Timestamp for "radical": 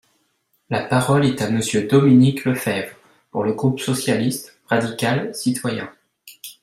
4.67-5.35